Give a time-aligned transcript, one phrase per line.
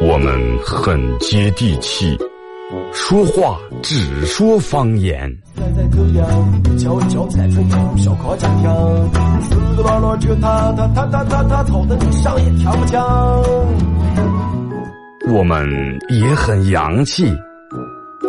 [0.00, 2.16] 我们很接地气，
[2.94, 5.30] 说话只说方言。
[15.30, 17.30] 我们也很洋气，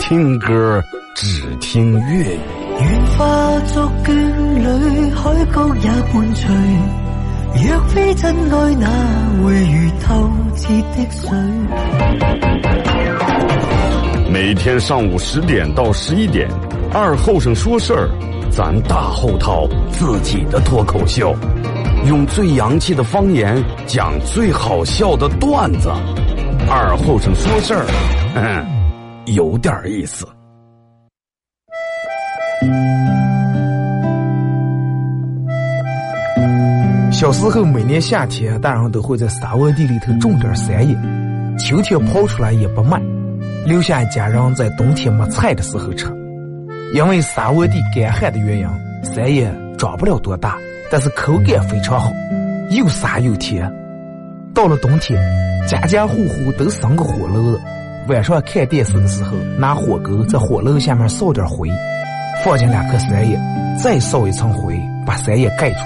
[0.01, 0.83] 听歌
[1.15, 2.39] 只听粤语。
[2.81, 4.13] 愿化作眷
[4.55, 7.08] 侣，海角也伴随。
[7.55, 8.87] 若非真爱，哪
[9.43, 11.29] 会如透彻的水？
[14.31, 16.47] 每天上午十点到十一点，
[16.93, 18.09] 二后生说事儿，
[18.51, 21.35] 咱大后套自己的脱口秀，
[22.05, 25.89] 用最洋气的方言讲最好笑的段子。
[26.69, 27.85] 二后生说事儿，
[28.35, 28.65] 嗯，
[29.35, 30.27] 有点意思。
[37.19, 40.95] 小时候，每年夏天，大人都会在沙窝地里头种点山野，
[41.59, 42.97] 秋天刨出来也不卖，
[43.65, 46.07] 留下家人在冬天没菜的时候吃。
[46.93, 48.67] 因为沙窝地干旱的原因，
[49.03, 50.57] 山野长不了多大，
[50.89, 52.09] 但是口感非常好，
[52.69, 53.69] 又沙又甜。
[54.53, 55.21] 到了冬天，
[55.67, 57.59] 家家户户都生个火炉子，
[58.07, 61.69] 晚上看电视的时候，拿火钩在火炉下面烧点灰，
[62.45, 63.37] 放进两颗山叶，
[63.77, 65.79] 再烧一层灰，把山叶盖住。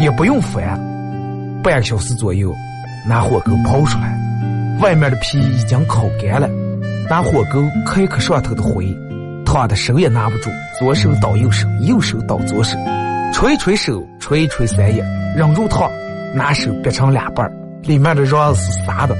[0.00, 0.78] 也不用翻，
[1.62, 2.52] 半个小时左右，
[3.08, 4.16] 拿火钩刨出来，
[4.80, 6.48] 外面的皮已经烤干了，
[7.08, 8.86] 拿火钩开开上头的灰，
[9.44, 12.76] 烫的手也拿不住，左手倒右手，右手倒左手，
[13.32, 15.04] 捶捶手，捶捶三叶，
[15.36, 15.90] 忍住烫，
[16.34, 17.50] 拿手掰成两半
[17.82, 19.16] 里面的肉是沙的，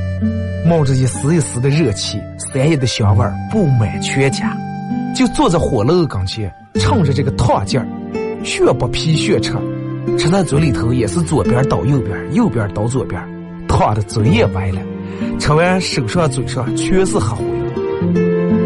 [0.66, 4.56] 冒着一丝一丝的热气，三叶的香味布满全家，
[5.14, 7.86] 就坐在火炉跟前，趁着这个烫劲儿，
[8.44, 9.52] 血不皮血吃。
[10.18, 13.20] 吃在嘴里头也是左边倒右边，右边倒左边，
[13.66, 14.80] 烫的嘴也歪了。
[15.38, 17.44] 吃完手上嘴上全是黑灰。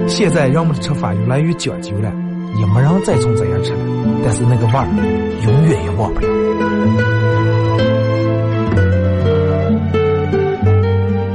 [0.06, 2.12] 现在人们的吃法越来越讲究了，
[2.58, 3.78] 也没人再从这样吃了。
[4.24, 4.86] 但是那个味儿
[5.44, 6.26] 永远也忘不了。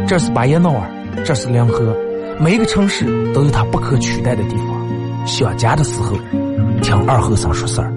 [0.08, 0.90] 这是巴彦淖尔，
[1.24, 1.96] 这是临河，
[2.40, 4.68] 每个城市都有它不可取代的地方。
[5.26, 6.16] 想家的时候，
[6.82, 7.94] 听二后生说事儿。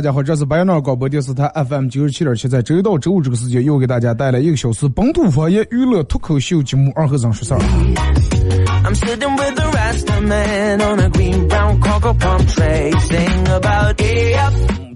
[0.00, 7.60] 大家好，这是白杨淖广播电视台 FM 九十七点七，在周一到周五这个时间，又给大家带来一个小时本土方言娱乐脱口秀节目《二和尚说事儿》。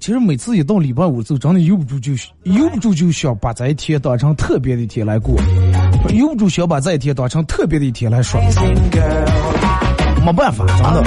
[0.01, 2.13] 其实每次一到礼拜五，就真的由不住就
[2.45, 5.37] 由不住就想把这一天当成特别的一天来过，
[6.15, 8.41] 由不住想把这一天当成特别的一天来说。
[10.25, 11.05] 没办法，真的。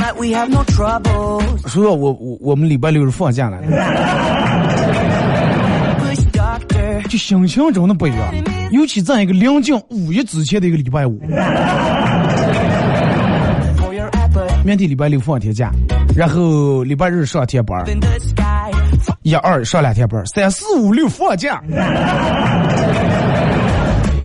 [1.67, 3.57] 说到我我我们礼拜六是放假了，
[7.09, 8.19] 就心情真的不一样。
[8.71, 11.19] 尤其在一个临近五一之前的一个礼拜五，
[14.63, 15.71] 明天礼拜六放一天假，
[16.15, 17.83] 然后礼拜日上天班，
[19.23, 21.59] 一二上两天班，三四五六放假。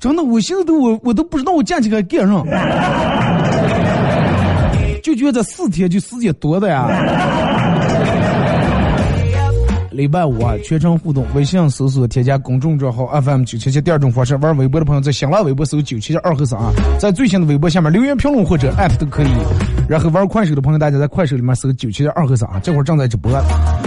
[0.00, 2.42] 真的，我现在都我我都不知道我假期该干啥。
[5.02, 6.88] 就觉得四天就时间多的呀。
[9.92, 13.78] 礼拜五啊，全程互动，微信搜索添加公众账号 FM 九七七。
[13.78, 19.28] 第二种方式，玩微博的朋友在新浪微博搜九七七二和尚啊，在最新的微博下面留言评论或者艾特都可以。
[19.86, 23.30] 然后玩快手的朋友，大家在快手里面搜九七七二和尚啊，这会儿正在直播。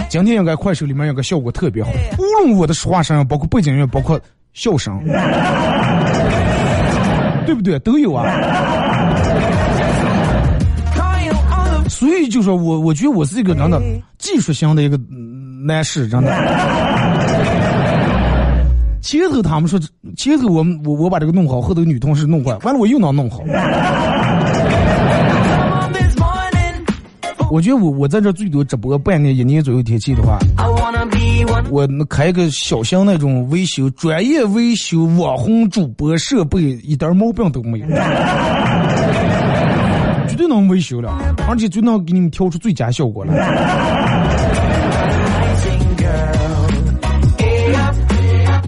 [0.08, 4.20] 今天应该快手里面有个效果特别好，无论我的说话声，包括背景音乐，包括
[4.52, 4.96] 笑声，
[7.44, 7.76] 对不对？
[7.80, 8.24] 都有啊。
[11.88, 13.80] 所以就说我，我觉得我是一个真的
[14.18, 14.98] 技术型的一个
[15.66, 16.30] 男士，真的。
[19.00, 19.78] 前头他们说，
[20.16, 23.40] 前头我们我我把这个弄好，后头女同事弄坏，完了我又能弄好。
[27.48, 30.36] 我觉得我我在这最多直播半年一年左右天气的话，
[31.70, 37.86] 我开个小型那种维修，专业维修网红主播设备，一点毛病都没有。
[40.36, 41.16] 绝对能维修了，
[41.48, 43.34] 而且就能给你们调出最佳效果来。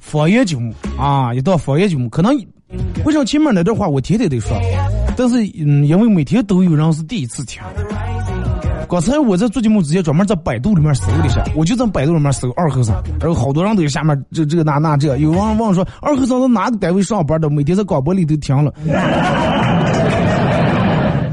[0.01, 2.35] 方言节目啊，一到方言节目，可能
[3.05, 4.59] 为啥前面那段话我天天得说，
[5.15, 7.61] 但是嗯，因为每天都有人是第一次听。
[8.89, 18.73] 刚才我在做节目之前专门在百度里面搜了一下，我就在百度里面搜二和尚，然后好多人都在下面这这个那那这，有人问说二和尚在哪个单位上班的，每天在广播里头听了。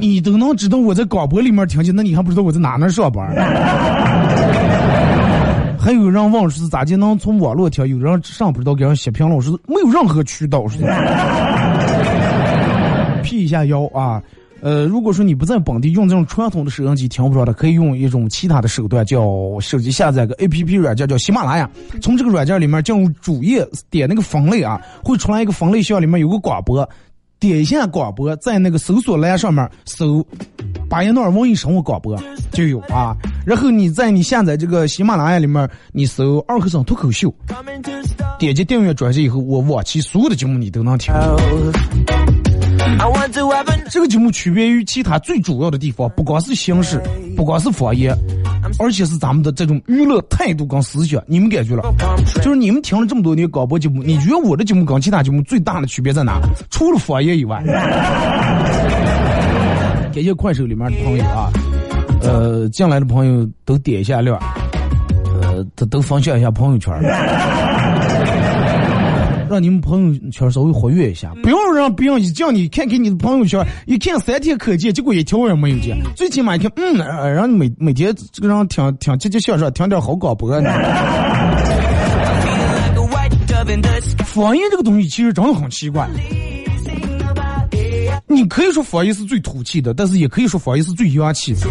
[0.07, 3.28] 你都能知道我在广播里面听见，那你还不知道我在哪那上班？
[5.80, 7.88] 还有人问是咋就能从网络听？
[7.88, 10.80] 有人上不知道给人写评论，说没有任何渠道， 是
[13.24, 14.22] 辟一下谣啊。
[14.62, 19.24] 呃，如果说你不在本地用这种传统的收音机听不着的，可以用一种其他的手段，叫
[19.60, 21.69] 手机下载个 A P P 软件，叫喜马拉雅。
[22.02, 26.90] 从这个软件里面进入主页，点那个分类啊，会出来一个分类项，里面有个广播，
[27.47, 30.25] 点一下广播，在那个搜索栏上面搜
[30.89, 32.19] “巴彦淖尔文艺生活广播”
[32.51, 33.15] 就有啊。
[33.45, 37.31] 然后你在你下载这个喜马拉雅里面，你搜“二和尚脱口秀”，
[38.39, 41.13] 点击订阅专辑以后，我往期所有的节目你都能听。
[43.92, 47.00] 这个节目区别于其他最主要的地方，不光是形式，
[47.36, 48.18] 不光是方言，
[48.80, 51.22] 而且是咱们的这种娱乐态度跟思想。
[51.28, 51.84] 你们感觉了？
[52.44, 56.40] 就是你们听了这么多年广播节目，你觉得我的节目跟其他节目最大的区别在哪？
[56.70, 57.64] 除了方言以外，
[60.14, 61.52] 感谢快手里面的朋友啊，
[62.22, 64.40] 呃，进来的朋友都点一下亮，
[65.42, 66.94] 呃，都都分享一下朋友圈。
[69.50, 75.97] 让你们朋友圈稍微活跃一下，不要让别人一叫你看看你的朋友圈，一看三天可见，结果一条也没有见。
[76.15, 76.97] 最起码一看，嗯，
[77.33, 80.69] 让你每每天这个人听听积极向上，听点好广播呢。
[84.25, 86.07] 方言这个东西其实真的很奇怪，
[88.27, 91.62] 你可以说方言是最土气的，但是也可以说方言是最洋气的。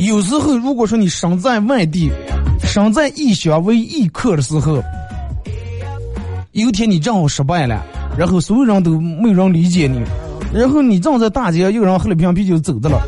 [0.00, 2.10] 有时候，如果说你身在外地，
[2.62, 4.82] 身在异乡为异客的时候。
[6.56, 7.84] 有一天你正好失败了，
[8.16, 10.02] 然后所有人都没人理解你，
[10.58, 12.98] 然后你正在大街，有人喝了瓶啤酒走着了，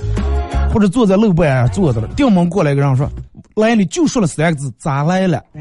[0.71, 3.11] 或者坐在路边坐着了，顶门过来一个人说
[3.57, 5.43] ：“来了，就说了三个字，咋来了？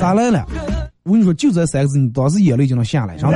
[0.00, 0.46] 咋来了？”
[1.02, 3.32] 我跟你说，就这三个字，你当时眼泪就能下来，上。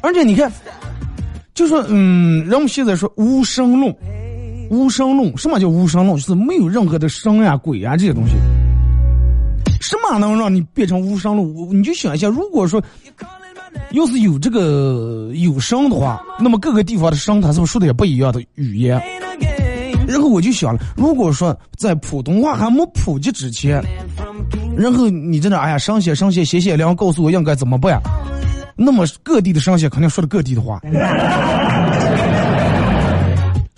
[0.00, 0.50] 而且你看，
[1.52, 3.94] 就说嗯，人们现在说无声论。
[4.70, 6.16] 无神论，什么叫无神论？
[6.16, 8.32] 就是没有任何的神呀、鬼呀这些东西。
[9.80, 11.76] 什么能让你变成无神论？
[11.76, 12.80] 你就想一下，如果说
[13.90, 19.02] 要是有这个有神的话，那么各个地方的神，他是不是说的也不一样的语言？
[20.06, 23.82] 然后我就想了，如果说在普通话还没普及之前，
[24.76, 28.00] 然后你在那哎呀，上写上写写写然后，告诉我应该怎么办？
[28.76, 30.80] 那么各地的上写肯定说的各地的话。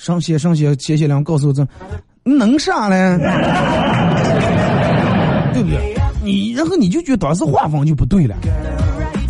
[0.02, 1.64] 上些上些谢谢良告诉我这
[2.24, 3.16] 能啥嘞？
[5.54, 5.94] 对不对？
[6.24, 8.34] 你然后你就觉得当时画风就不对了，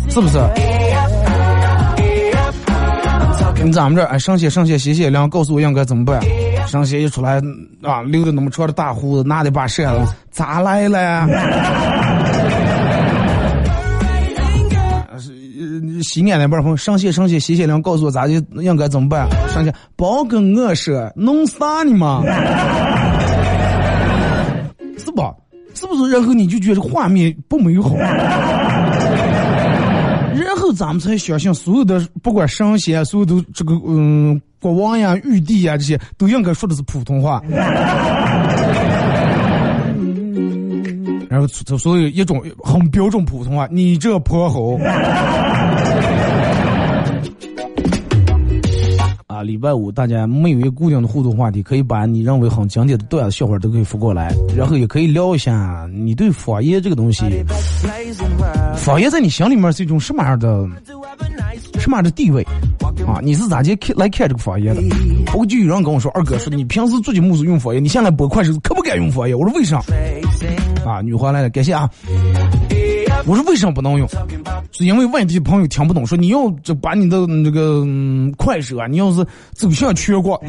[0.09, 0.39] 是不是？
[3.63, 6.19] 你咱们这哎上些上些谢谢良告诉我应该怎么办？
[6.67, 7.39] 上些一出来
[7.83, 11.27] 啊，留着那么长的大胡子，拿着把扇子，咋来了？
[16.03, 19.27] 西安那边朋友上线上线，谢谢良告诉我咋就应该怎么办？
[19.49, 22.21] 上线包跟我说，弄啥呢嘛？
[24.97, 25.21] 是不？
[25.73, 26.11] 是不是？
[26.11, 27.95] 然后你就觉得画面不美好，
[30.35, 37.41] 然后咱们才相信所有的不管神仙，所有的这个嗯国王呀、玉帝呀这些，都应该说的是普通话。
[41.33, 41.47] 然后
[41.79, 44.79] 所以一种很标准普通话，你这泼猴。
[49.25, 57.23] 啊，礼拜五大家没有一个固定的互动话题，可以把你认为很经典的段子、笑话都可以发过来，然后也可以聊一下你对方言这个东西，
[58.75, 60.69] 方言在你心里面是一种什么样的、
[61.79, 62.45] 什么样的地位
[63.07, 63.19] 啊？
[63.23, 64.83] 你是咋接来看这个方言的？
[65.35, 69.35] 我就有人跟我说，二哥说你平时做节目是用方言，你现在播快手可不敢用方言。
[69.35, 69.81] 我说为啥？
[70.85, 71.89] 啊，女皇来了，感谢啊！
[73.25, 74.07] 我说为什么不能用？
[74.71, 77.85] 是因为外地朋友听不懂，说你要就把你的那个
[78.37, 80.41] 快手啊，你要是走向全国，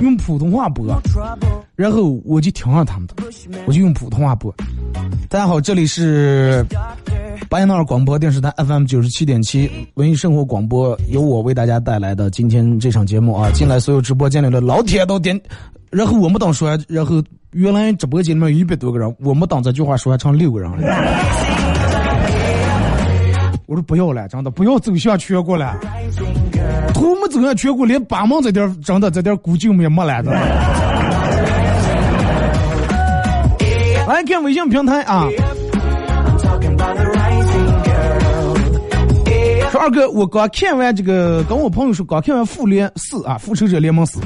[0.00, 0.86] 用普通话播，
[1.76, 3.14] 然后我就听上他们的，
[3.66, 4.52] 我就用普通话播。
[5.28, 6.64] 大家好，这里是
[7.48, 15.40] 巴彦淖尔广播电视台 FM 九十七点七文艺生活广播，由我为大家带来的今天这场节目啊，进来所有直播间里的老铁都点。
[15.90, 20.76] 然后我们当说，然后原来直播间里面有一百多个人，我们当这句话说还成六个人了。
[23.66, 25.78] 我说不要了，真的不要走向全国了。
[26.94, 30.30] 图没走向全国，连八门这点真的这点古旧也没了的。
[34.06, 35.28] 来看微信平台啊。
[39.70, 44.20] 说二哥，我刚看完这个，跟我朋友说刚看完《复联四》啊，《复仇者联盟四》。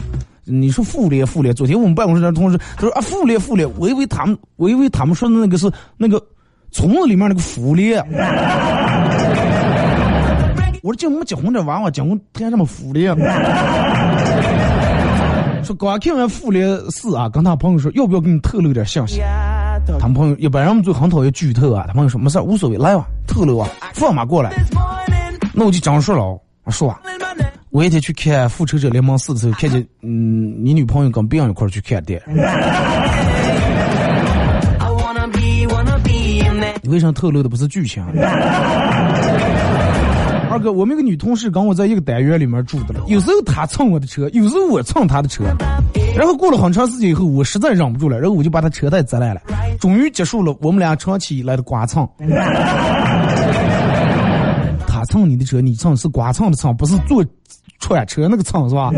[0.44, 1.54] 你说复联复联？
[1.54, 6.20] 昨天我们办公室的同事他说啊，复联复联，我以为他们我以为他们说的那个是那个
[6.72, 8.04] 虫子里面那个复联。
[10.82, 13.14] 我说结婚结婚这娃娃结婚谈什么复联？
[15.62, 19.20] 说刚看完《复联四》啊，跟他朋友说要不要给你透露点信息？
[19.98, 24.52] 他们朋友一般人们就很讨厌剧透啊，他朋友说没事无所谓，来吧，透露啊，放马过来。
[25.52, 26.22] 那我就这样说了，
[26.70, 27.00] 说啊，
[27.70, 32.20] 我一天去看《复仇者联盟四》的时候，看见嗯，你女朋友跟别人一块去看的。
[36.82, 38.04] 你为啥透露的不是剧情？
[40.50, 45.44] 二哥，我们一个女同事跟我在一个单元里面住的了，有时候她蹭我的车，有时候我蹭她的车，
[46.16, 49.40] 然后过了很长时间以后，我实在忍不住了，然后我就把他车带砸烂了，
[49.78, 52.06] 终于结束了我们俩长期以来的刮蹭。
[54.86, 57.24] 他蹭你的车，你蹭是刮蹭的蹭，不是坐
[57.78, 58.90] 穿车那个蹭是吧？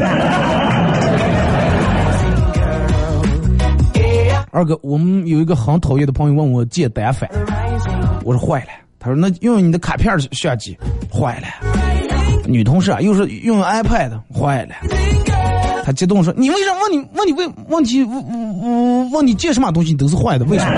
[4.50, 7.31] 二哥，我们有一个很讨厌的朋友问我借单反，
[8.25, 8.66] 我说坏了。
[8.99, 10.76] 他说那用你的卡片相机，
[11.12, 11.47] 坏了。
[12.47, 14.75] 女同事啊，又是用 iPad，坏了。
[15.84, 18.24] 他激动说：“你为啥问你问你问问题问
[18.60, 20.44] 问问你借什么东西都是坏的？
[20.46, 20.72] 为什么？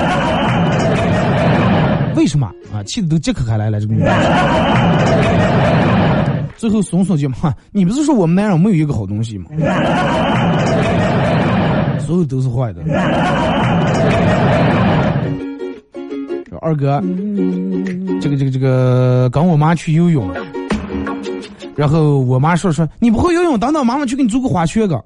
[2.16, 2.82] 为什么啊？
[2.84, 4.11] 气的都解开来了，这个女的。
[6.56, 9.46] 最后松松就嘛，你不是说我们男人没有一个好东西吗？
[12.00, 12.80] 所有都是坏的。
[16.61, 17.02] 二哥，
[18.23, 20.30] 这个这个这个，跟我妈去游泳，
[21.76, 25.02] 然后我妈说说你不会游泳，等等妈妈去给你租个滑雪个。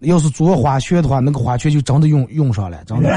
[0.00, 3.08] 要是租滑雪的话，那个滑雪就真的用用上了，真的。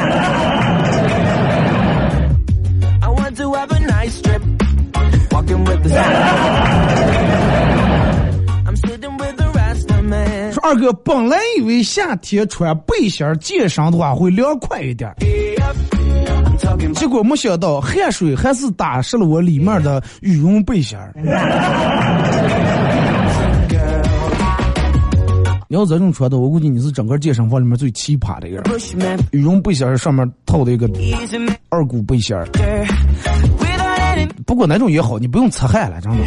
[10.51, 15.09] 说二哥，本来以为夏天穿背心健身的话会凉快一点，
[16.95, 21.13] 结果没想到汗水还是打湿了我里面的羽绒背心儿。
[25.67, 29.19] 你 要这种穿的，我估计你是整个健身房里面最奇葩的一个人。
[29.31, 30.89] 羽绒背心儿上面套的一个
[31.69, 32.47] 二股背心儿。
[34.45, 36.19] 不过那种也好，你不用擦汗了，真的。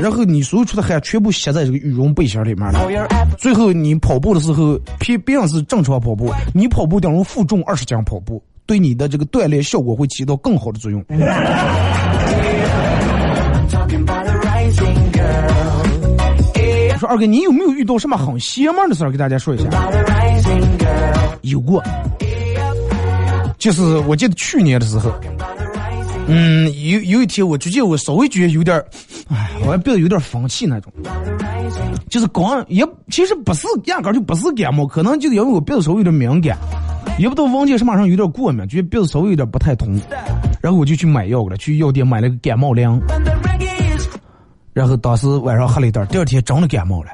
[0.00, 2.80] 然后你所有出的汗全部吸在这个羽绒背心里面了。
[3.38, 11.02] 最后你跑步的时候，别别人是正常跑步，你跑步等于负重二十斤跑步，对你的这个锻炼效果会起到更好的作用。
[16.98, 19.10] 说二哥，你有没有遇到什么很邪门的事儿？
[19.10, 19.64] 给大家说一下。
[21.42, 21.82] 有过，
[23.58, 25.12] 就是我记得去年的时候。
[26.28, 28.76] 嗯，有有一天，我就觉得我稍微觉得有点，
[29.28, 30.92] 哎，好像鼻子有点风气那种，
[32.10, 36.58] 就是光也其实不是压根就不是感冒，可能就是因为我鼻子稍微有点敏感，
[37.18, 39.98] 也不知道忘记什么上有点过敏，觉得鼻子稍微有点不太通，
[40.60, 43.00] 然后我就去买药了，去药店买了个感冒凉，
[44.72, 47.10] 然后当时晚上喝了一袋，第二天真的感冒了，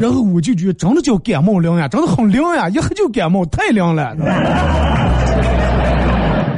[0.00, 4.16] 然后我就觉得真的叫感冒凉呀，真的很凉呀，一喝就感冒，太凉了。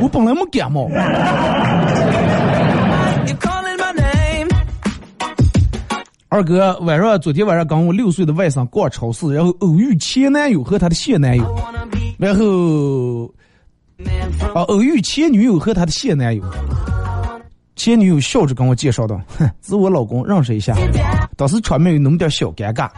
[0.01, 0.89] 我本来没感冒。
[6.31, 11.59] 二哥晚上昨天晚上跟我六岁的外甥逛超市，然后偶遇前男友和他的现男友，
[12.19, 13.25] 然后
[14.55, 16.45] 啊偶遇前女友和他的现男友，
[17.77, 20.75] 前女友笑着跟我介绍道：“哼，是我老公，认识一下。”
[21.35, 22.91] 当时场面有那么点小尴尬。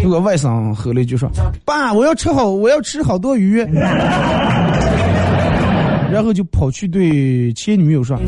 [0.00, 1.30] 那个外甥喝了一句说
[1.64, 3.64] ：“爸，我要吃好，我要吃好多鱼。”
[6.10, 8.18] 然后就跑去对前女友说：“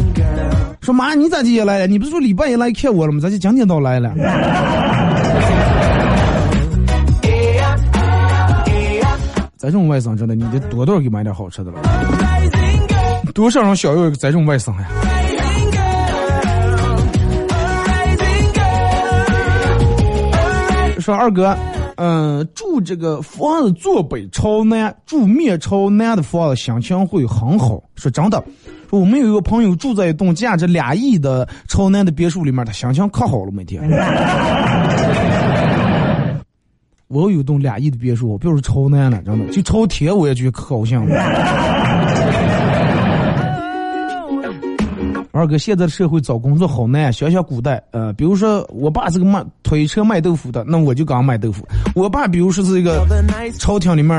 [0.83, 1.87] 说妈，你咋今天来了？
[1.87, 3.21] 你不是说礼拜一来看我了吗？
[3.21, 4.13] 咋就今天倒来了？”
[9.57, 11.79] 咱这种外甥真的，你得多多给买点好吃的了。
[13.35, 14.89] 多少让小友咱这种外甥呀？
[20.99, 21.57] 说二哥。
[22.03, 27.79] 嗯，住这个房子坐北朝南，住面朝南的房子心情会很好。
[27.95, 28.43] 说真的，
[28.89, 33.83] 说我们有一个朋友住在一栋价值两亿的朝南的别墅里面，他心情可好了，每天。
[37.09, 42.10] 我有栋两亿的别墅，我别说朝南了，真的，就朝天我也觉得可高兴了。
[45.33, 51.65] 二哥，现在的社会找工作好难，想想古代，呃，比如说我爸是个卖推车卖豆腐的，那我就刚卖豆腐。
[51.95, 53.07] 我爸比如说是一个
[53.59, 54.19] 朝廷里面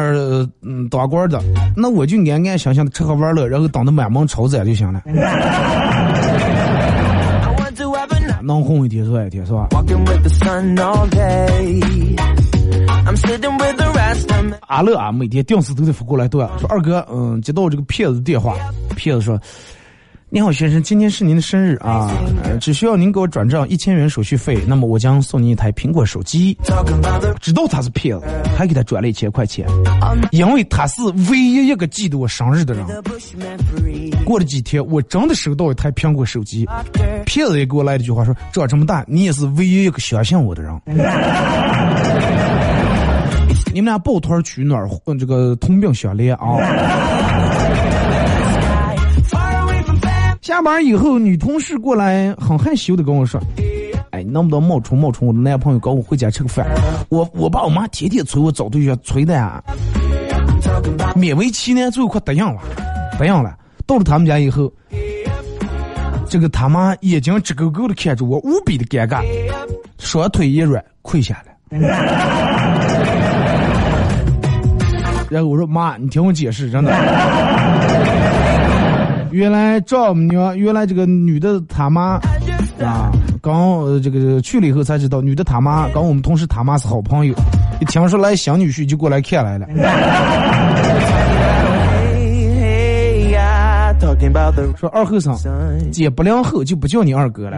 [0.62, 1.44] 嗯当官的，
[1.76, 5.02] 那我就安安详详的吃喝玩乐，然后等着满门抄斩就行了。
[8.42, 9.68] 能红一天算一天，是吧？
[14.68, 18.56] 阿乐啊，每天定时都得发过来对说二哥，嗯，接到这个骗子电话，
[18.96, 19.38] 骗子说。
[20.34, 22.10] 你好，先生，今天是您的生日啊，
[22.62, 26.58] 只需要您给我转账一千元手续费，那么我将送您一台苹果手机。
[27.42, 28.26] 知道他是骗子，
[28.58, 29.68] 还给他转了一千块钱，
[30.32, 32.86] 因为他是唯一一个记得我生日的人。
[34.24, 36.66] 过了几天，我真的收到一台苹果手机，
[37.26, 40.74] 骗子也给我来了一句话说：长这么大，你也是唯一一个相信我的人。
[43.74, 46.56] 你们俩抱团取暖，这个同病相怜啊。
[50.52, 53.40] 下班以后，女同事过来很害羞的跟我说
[54.12, 56.68] ：“哎，能不能冒充冒充我的男朋友，跟我回家吃个饭？
[57.08, 59.64] 我我爸我妈天天催我找对象，催的啊，
[61.16, 62.60] 勉为其难，最后快答应了，
[63.18, 63.58] 答应了。
[63.88, 64.70] 到了他们家以后，
[66.28, 69.24] 这个他妈眼睛直勾勾的看着我，无比的尴尬，
[70.00, 71.80] 双腿一软跪下了。
[75.32, 76.92] 然后我说妈，你听我解释，真的。”
[79.32, 82.20] 原来丈母娘，原来这个女的他妈
[82.84, 83.12] 啊，
[83.42, 87.34] 刚这个去了以后才知道，女的他妈跟我们同事他妈是好朋友。
[87.80, 89.68] 一听说来小女婿，就过来看来了。
[94.78, 95.34] 说二后生，
[95.92, 97.58] 姐不良后就不叫你二哥了，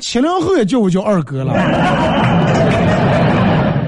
[0.00, 1.54] 七零后也叫我叫二哥了。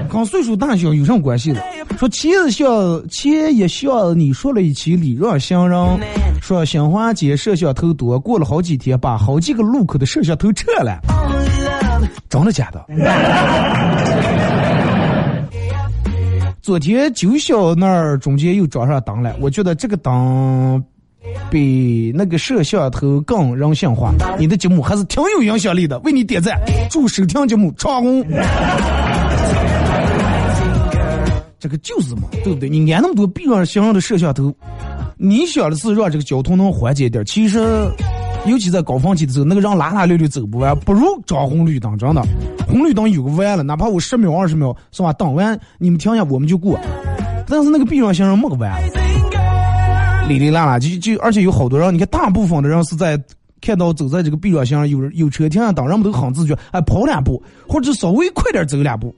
[0.09, 1.61] 跟岁数大小有什么关系的？
[1.97, 5.99] 说钱像钱也像你说了一期礼让行人，
[6.39, 10.99] 说新华街摄像头多，过了好几天，把好几个路口的摄像头撤了，
[12.29, 12.85] 真的假的？
[16.61, 20.83] 昨天九小那儿中间又装上灯了，我觉得这个灯
[21.49, 24.13] 比那个摄像头更人性化。
[24.37, 28.23] 你的节目还是挺有影响力的，为你点赞，祝收听节目长红。
[31.59, 32.69] 这个就是嘛，对不对？
[32.69, 34.53] 你安那么多避让行人的摄像头，
[35.17, 37.25] 你想的是让这个交通能缓解点。
[37.25, 37.59] 其实，
[38.45, 42.21] 尤其在高峰期的时候，那个人拉拉溜溜走不完，不如装红绿灯，真的。
[42.67, 45.11] 红绿灯有个弯了，哪怕我十秒、二十秒，是吧？
[45.13, 46.79] 等完你们停下，我们就过。
[47.47, 48.79] 但是那个避让行人没个弯，
[50.27, 53.19] 哩哩啦啦，就就，而且有好多人，你看，大部分的人是在
[53.61, 59.15] 看到走在这个避让行人有有车停下等，人们都很自觉，哎，跑两步，或者稍微快点走两步。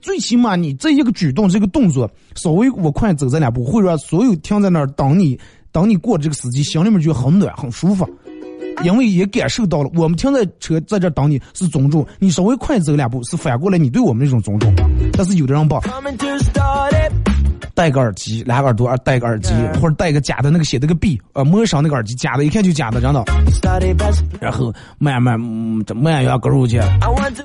[0.00, 5.38] 最起码你这一个举动，这个动作稍微我快走这两步，会让所有停在那儿等你
[5.72, 8.08] 等你过这个司机心里面就很暖很舒服，
[8.82, 14.74] 因为也感受到了我们停在车在这等你是尊重，你稍微快走两步是反过来你对我们那种尊重。
[15.12, 15.80] 但是有的人吧，
[17.74, 23.24] 戴个耳机，两个耳朵戴个耳机，或者戴个假的那个写的个 B，呃，陌生那个耳机，假的，一看就假的，真的。
[24.40, 25.38] 然后慢慢
[25.84, 26.80] 这慢下跟入去，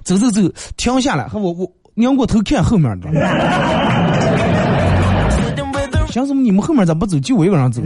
[0.04, 0.42] 走走走，
[0.78, 1.72] 停下来，和我我。
[1.96, 3.08] 拧过头看后面的，
[6.10, 6.42] 想什么？
[6.42, 7.20] 你们后面咋不走？
[7.20, 7.82] 就我一个人走。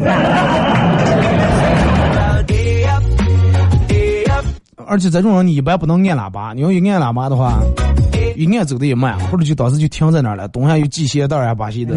[4.90, 6.54] 而且这种人，你一般不能按喇叭。
[6.54, 7.60] 你要一按喇叭的话，
[8.38, 10.48] 一按走的也慢，或者就当时就停在那儿了。
[10.48, 11.94] 东下有系鞋带啊，把鞋的。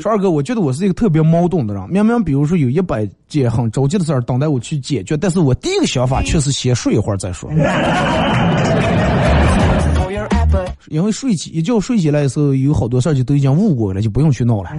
[0.00, 1.88] 说二哥，我觉得我是一个特别矛盾的人。
[1.88, 7.50] 明明比如说有一百件很着急的事儿等待我去解决，但是我第一个想法却是先睡一会儿再说。
[10.88, 14.70] 因为睡起一觉睡起来的时候，有好多事儿就都已经悟过了，就不用去闹了。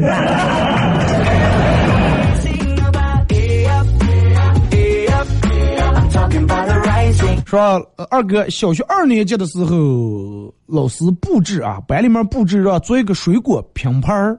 [7.54, 14.36] 说二哥，小学二年级的时候，老师布置啊，班里面布置让做一个水果拼盘儿。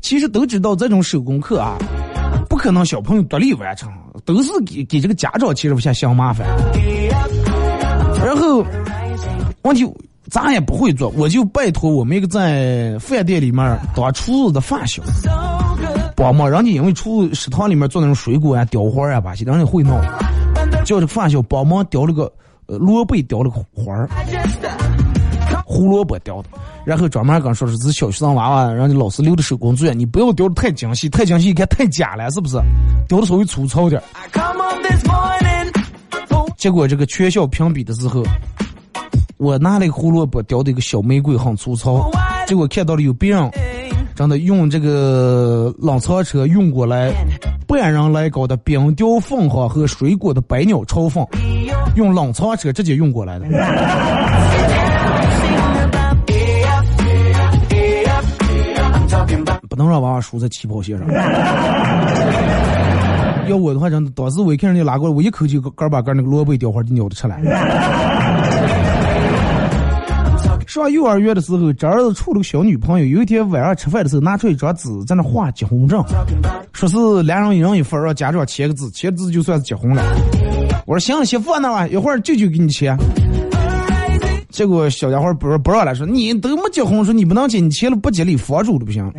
[0.00, 1.78] 其实都知道这种手工课啊，
[2.48, 3.88] 不可能小朋友独立完成，
[4.24, 6.48] 都是给给这个家长其实不嫌嫌麻烦。
[8.26, 8.66] 然后
[9.62, 9.88] 问题
[10.28, 15.00] 咱也不会做，我就拜托我们一个在饭店里面当厨子的发小
[16.16, 19.96] 帮忙，人家因为厨食堂里面做那种水果啊、雕花啊把些，人家会弄，
[20.84, 22.28] 叫这个发小帮忙雕了个。
[22.68, 24.06] 呃，萝卜雕了个花儿，
[25.64, 26.50] 胡萝卜雕的，
[26.84, 32.58] 然后专门跟说是是小学生娃娃，让你老师留的手工作业，你不要雕的太精细，太精细一看太假了，是不是？
[33.08, 34.02] 雕的稍微粗糙点。
[36.58, 38.22] 结果这个全校评比的时候，
[39.38, 42.10] 我拿了个胡萝卜雕的一个小玫瑰，很粗糙。
[42.46, 43.50] 结果看到了有别人
[44.14, 47.12] 真的用这个冷藏车运过来
[47.66, 51.26] 半人来高的冰雕凤凰和水果的百鸟朝凤，
[51.98, 53.46] 用冷藏车直接运过来的。
[59.68, 61.08] 不能让娃娃输在起跑线上。
[63.48, 67.40] 要我的话，真的，当时我一看人家拉过来，我一口就干把干那个萝卜雕花就咬得出来。
[70.66, 73.06] 上幼儿园的时候，这儿子处了个小女朋友。
[73.06, 76.04] 有一天晚上吃饭的时候，拿出一张纸在那画结婚证，
[76.72, 80.02] 说是两人一人一份，让家长签个字，签字就算是结婚了。
[80.88, 82.96] 我说行，媳妇那吧，一会儿舅舅给你切。
[84.48, 89.12] 结果小家伙不不让来，说你都没结婚，说你不能结，你结了不吉利，佛主都不行。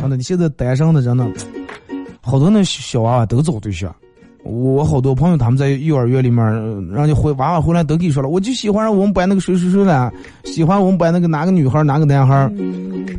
[0.00, 1.26] 真的，你现在单身的真的，
[2.20, 3.92] 好多那小娃娃都找对象。
[4.48, 6.42] 我好多朋友他们在幼儿园里面，
[6.90, 10.10] 人家回娃娃回来都给你说了，我就喜欢我们班那个谁谁谁了，
[10.44, 12.50] 喜欢我们班那个哪个女孩哪个男孩。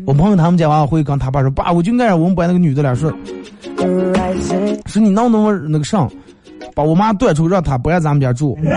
[0.07, 3.13] 我朋友他们家娃娃回跟他爸说，爸，我就爱上我们班那个女的了，说
[4.87, 6.09] 是你能不能那个上，
[6.73, 8.57] 把我妈断出让她不爱咱们家住。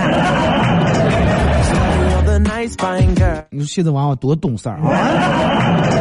[3.51, 5.83] 你说现在娃娃多懂事儿啊！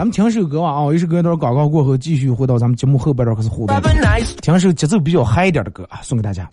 [0.00, 3.76] 咱们听首歌吧啊，一首歌一段广告过后，继续回到咱们节目后半段开始互动。
[4.40, 6.48] 听首节奏比较嗨一点的歌啊，送给大家。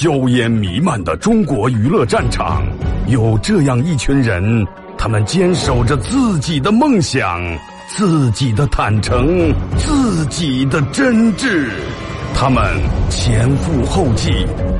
[0.00, 2.64] 硝烟弥漫的中国娱乐战场，
[3.08, 4.64] 有这样一群人，
[4.96, 7.42] 他们坚守着自己的梦想，
[7.88, 11.68] 自己的坦诚，自己的真挚。
[12.32, 12.62] 他们
[13.10, 14.30] 前赴后继，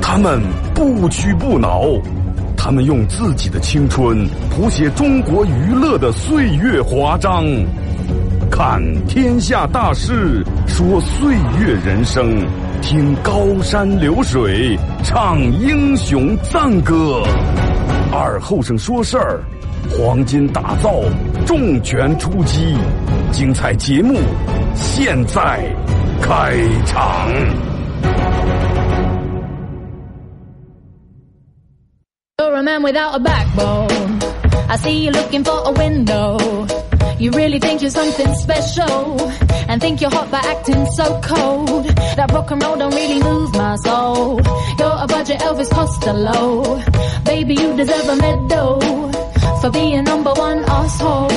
[0.00, 0.40] 他们
[0.72, 2.00] 不屈不挠，
[2.56, 7.44] 他们用自己的青春谱写中国娱乐的岁月华章。
[8.50, 12.44] 看天下大事，说岁月人生，
[12.82, 17.22] 听高山流水，唱英雄赞歌。
[18.12, 19.42] 二后生说事儿，
[19.90, 20.94] 黄金打造，
[21.46, 22.76] 重拳出击，
[23.30, 24.18] 精彩节目
[24.74, 25.64] 现在
[26.20, 27.28] 开场。
[32.40, 34.18] You're a man without a backbone.
[34.68, 36.87] I see you looking for a window.
[37.18, 39.20] You really think you're something special
[39.68, 41.84] and think you're hot by acting so cold.
[42.16, 44.40] That rock and roll don't really move my soul.
[44.78, 46.80] You're a budget Elvis Costello.
[47.24, 48.80] Baby, you deserve a medal
[49.60, 51.28] for being number one asshole.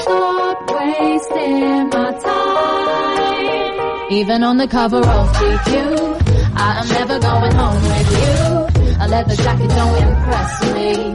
[0.00, 4.12] Stop wasting my time.
[4.12, 8.94] Even on the cover of GQ, I am never going home with you.
[9.04, 11.14] A leather jacket don't impress me.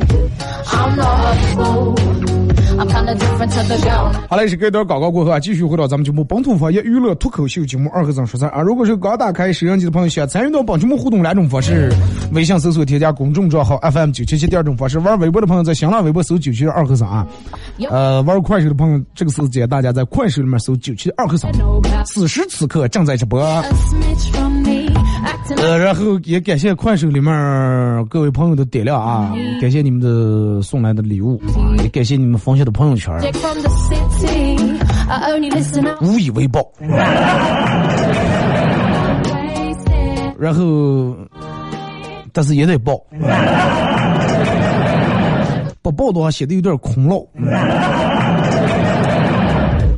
[0.67, 2.12] I'm not a fool.
[4.29, 8.61] 好嘞，是隔一段广告过后啊，继续回到咱们节目本土方言娱乐脱口秀节目二和尚说事啊。
[8.61, 11.93] 如果是刚打开摄像机的朋友，想参与到本节目互动两种方式：
[12.33, 17.25] 微信搜索添加公众账号 FM 九七七；第二种方式，玩微博的朋友在新浪微博搜九七二和尚啊。
[17.89, 21.51] 呃，玩快手的朋友，这个时间大家在快手里面搜九七二和尚。
[22.05, 23.41] 此时此刻正在直播。
[25.57, 33.13] 呃，然后也感谢快手里面各位朋友的点亮啊，感谢你们的送来的礼物啊，也感谢你们分享的朋友圈，
[36.01, 36.61] 无以为报。
[40.37, 41.15] 然后，
[42.33, 42.99] 但是也得报，
[45.81, 47.25] 不报的话显得有点空落。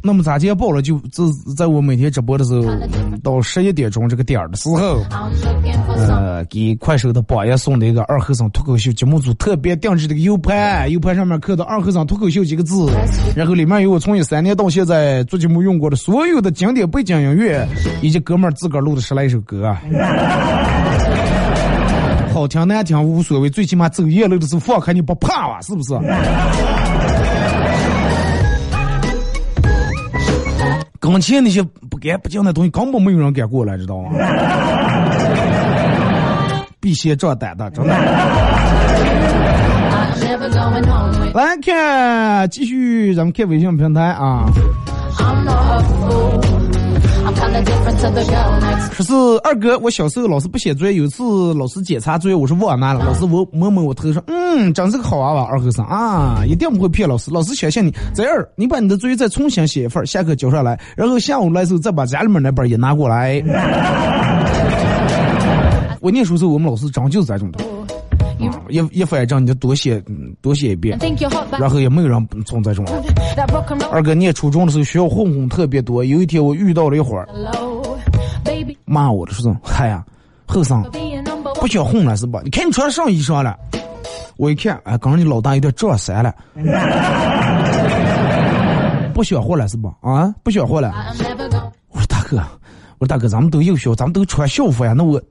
[0.05, 0.83] 那么咱今天报了？
[0.83, 1.23] 就在
[1.57, 2.63] 在我每天直播的时候，
[3.23, 5.03] 到十一点钟这个点儿的时候，
[5.97, 12.87] 呃，给快手的榜爷送的一个二和尚脱口秀节目组特别定制的个 U 盘，U 盘上面刻的“二和尚脱口秀”几个字，
[13.35, 17.67] 然后里面有我从一三年到现在做节目用过的所有的经典背景音乐，
[18.03, 19.75] 以及哥们儿自个儿录的十来首歌，
[22.31, 25.59] 好听难听无所谓，最起码走夜路的时候放开你不怕吧？
[25.61, 25.95] 是不是？
[31.05, 34.09] 刚前那些不干不净的东西，根本没有人敢过来，知道吗？
[36.81, 37.93] 必先壮胆的，真的。
[41.33, 44.45] 来看，继续，咱们看微信平台啊。
[48.91, 53.03] 说是二哥，我小时候老师不写作业，有一次老师检查作业，我是忘拿了。
[53.03, 57.29] 老师我摸摸我头说，嗯，真是个好娃娃，二和尚啊，一定不会骗老师。
[57.31, 57.93] 老师相信你。
[58.13, 63.43] 这样，你把你的作业再重新写一份，下课交上来，然后下午来时候再把家里面那本也拿过来。
[65.99, 67.59] 我念书时候，我们老师真就是这种的。
[68.69, 70.01] 一一反正你就多写
[70.41, 70.97] 多写一遍，
[71.59, 72.85] 然后也没有人从这种。
[73.91, 76.03] 二哥念初中的时候，学校混混特别多。
[76.03, 77.27] 有一天我遇到了一会儿，
[78.85, 80.03] 骂我的说：“嗨呀，
[80.45, 80.83] 后生，
[81.59, 82.41] 不想混了是吧？
[82.43, 83.55] 你看你穿上衣裳了。”
[84.37, 86.33] 我一看，哎，刚刚你老大有点撞衫了。
[89.13, 89.93] 不想混了是吧？
[90.01, 90.93] 啊，不想混了。
[91.89, 92.37] 我说大哥，
[92.97, 94.93] 我说大哥，咱们都幼小，咱们都穿校服呀。
[94.93, 95.21] 那我。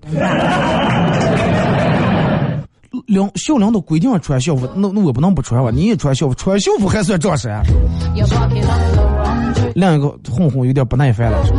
[3.06, 5.70] 领校领导规定穿校服，那那我不能不穿吧？
[5.70, 7.62] 你也穿校服，穿校服还算撞衫？
[9.74, 11.56] 另一个混混有点不耐烦了，说：“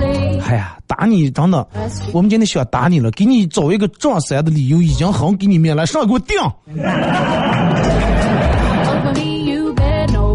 [0.48, 1.68] 哎呀，打你真的，
[2.14, 6.38] 我们今天想打你了，给你找一个撞衫的理由，已经很给你面了，上给我顶！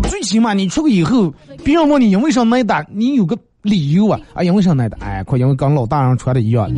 [0.09, 1.33] 最起码你出去以后，
[1.65, 4.21] 别人问你因为啥挨打，你有个理由啊！
[4.35, 4.99] 啊，因为啥挨打？
[5.01, 6.71] 哎，快因为跟老大人穿的一样。”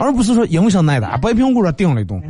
[0.00, 2.20] 而不是说因为啥挨打，白苹果上顶了一顿。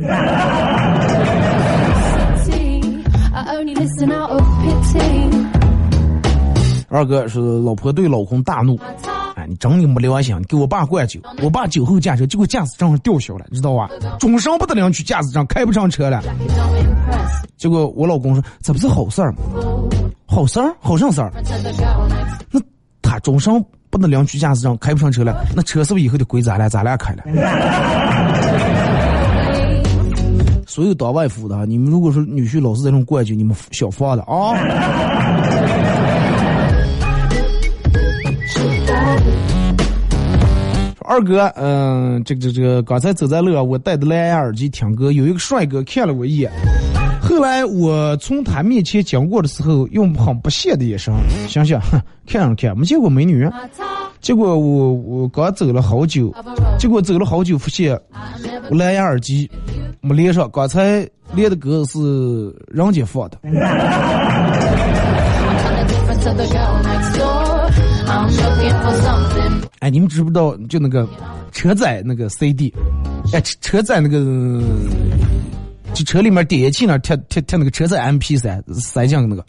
[6.87, 8.79] 二哥是老婆对老公大怒，
[9.35, 10.39] 哎，你真的没良心！
[10.47, 13.89] 给我爸灌酒，我爸酒后驾车，结果驾驶证吊销了，知道吧？
[14.19, 16.23] 终身不得领取驾驶证，开不上车了。
[17.57, 19.39] 结果我老公说：“这不是好事儿吗？
[20.25, 21.31] 好事儿，好事儿。
[22.51, 22.61] 那
[23.01, 23.63] 他终身。”
[23.95, 26.67] 不能领取驾驶证，开不上车了，那车是不是以后得归咱俩？
[26.67, 27.23] 咱俩开了。
[30.67, 34.53] 所有当外夫的，你们如果说女婿老是这种惯就你们小放的啊。
[41.07, 46.51] 二哥，嗯、这个这个这个，刚才走在路上，我戴着蓝牙耳机听歌，有一个帅哥看了我一眼，
[47.27, 51.11] 后来我从他面前经过的时候，用很不屑的眼神，
[51.47, 53.51] 想想，哼，看上看，没见过美女啊。
[54.21, 56.31] 结果我我刚走了好久，
[56.77, 57.99] 结果走了好久，发现
[58.69, 59.49] 我蓝牙耳机
[60.01, 63.39] 没连上，刚才连的歌是人家放的。
[69.79, 71.07] 哎，你们知不知道就那个
[71.51, 72.71] 车载那个 CD，
[73.33, 74.17] 哎，车车载那个，
[75.95, 79.43] 就车里面点烟器那儿贴贴贴那个车载 MP 三塞进那个。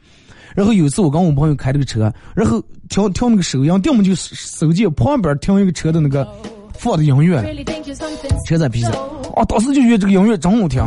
[0.54, 6.26] 然后有一次我跟我朋友开这个车，然后调调那个收音，要么就手机旁边听一个车的那个
[6.72, 8.90] 放的音乐，Really think you're something 车载 P 三。
[8.92, 10.82] 哦，当时就觉得这个音乐真好听。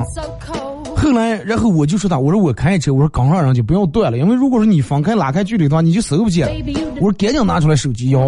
[0.96, 6.54] 后来，然后我就说他，我说我开车，我说刚上人就不要断了，因为如果说你分开拉开距离的话，你就收不见了。
[6.96, 8.28] 我说赶紧拿出来手机要。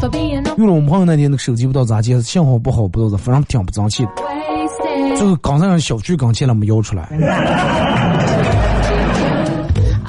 [0.00, 4.10] for being 用了我朋友那天那个手机不知道咋接，信号不好，不知道咋，反正挺不争气的。
[5.20, 7.06] 最后刚上小区刚进来没摇出来。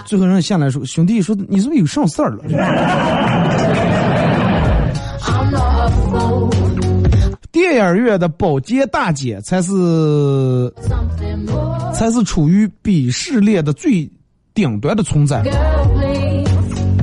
[0.06, 2.46] 最后人下来说：“兄弟，说你是不是有上事儿了
[5.20, 6.50] I'm not a fool.？”
[7.52, 10.74] 电影院的保洁大姐才是
[11.94, 14.10] 才是处于鄙视链的最
[14.54, 15.44] 顶端的存在。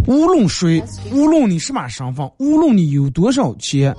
[0.07, 3.95] 无论谁，无论你什么身份，无论你有多少钱，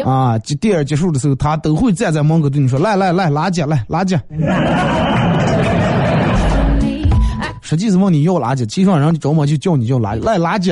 [0.00, 4.18] 啊，就电影结束的时候，他都会站在门口对你说：“来来来，垃圾来垃圾。”
[7.60, 10.70] 实际是问你要垃圾，基本上周末就叫你叫垃圾，来垃圾。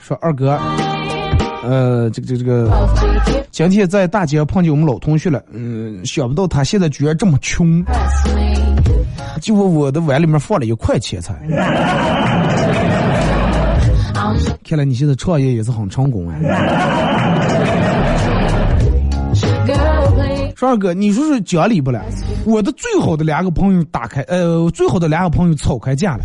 [0.00, 0.58] 说二哥。
[1.62, 8.54] 呃，这个这个这个，I'll take it, 今天在大街碰见我们老同学了，嗯，想不到他现在居然这么穷，press me.
[9.40, 11.34] 结果我的碗里面放了一块钱财。
[14.64, 16.40] 看来你现在创业也是很成功哎。
[19.66, 20.52] girl, please.
[20.56, 22.00] 说二哥，你说是讲理不了？
[22.44, 26.24] 我的最好的两个朋友打开，呃，最好的两个朋友吵开架了，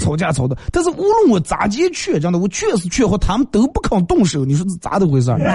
[0.00, 5.38] 吵架吵的，但是无论我咋接劝，真的，我确实劝和他们都不肯动手，你说这咋的回事儿？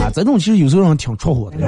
[0.00, 1.56] 啊，这种其实有时候人挺戳火的。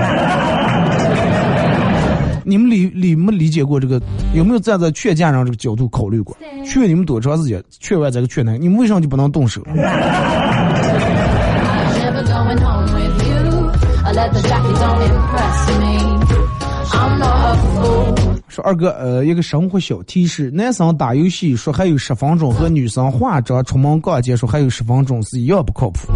[2.45, 4.03] 你们理理没理解过这个？
[4.35, 6.37] 有没有站在劝架上这个角度考虑过？
[6.65, 7.63] 劝你们多长时间？
[7.79, 9.63] 劝完这个劝那个，你们为什么就不能动手？
[18.53, 26.13] 说二哥，呃，一个生活小提示：男生打游戏说还有十分钟，和女生化妆出门逛街说还有十分钟是一样不靠谱。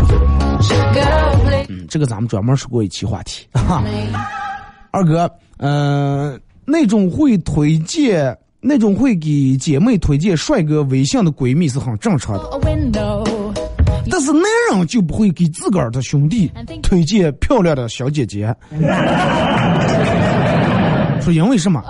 [0.60, 1.66] Please.
[1.70, 3.46] 嗯，这个咱们专门说过一期话题。
[3.54, 3.82] 哈，
[4.90, 12.60] 二哥，呃，那种会推荐、那种会给姐妹推荐帅哥微信的闺蜜是很正常的，
[14.10, 18.54] 但是男人就不会给自个儿的兄弟推荐漂亮的小姐姐。
[21.20, 21.82] 说因为什么.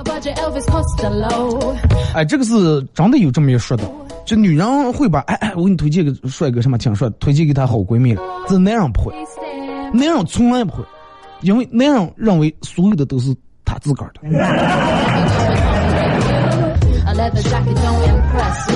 [2.14, 3.84] 哎，这个是真的有这么一说的，
[4.24, 9.12] 就女人会把哎哎，我给你推荐个帅哥什么挺帅，推荐给她好闺蜜了，这男人不会，
[9.92, 10.82] 男人从来不会，
[11.42, 13.34] 因为男人认为所有的都是
[13.64, 14.20] 他自个儿的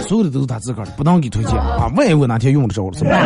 [0.09, 3.21] 所有的都是他自个儿的，不能给推荐啊，万一我哪天用得着了怎么办？